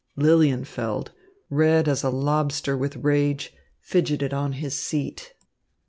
Lilienfeld, 0.17 1.09
red 1.51 1.87
as 1.87 2.01
a 2.03 2.09
lobster 2.09 2.75
with 2.75 2.95
rage, 3.03 3.53
fidgeted 3.81 4.33
on 4.33 4.53
his 4.53 4.73
seat. 4.73 5.35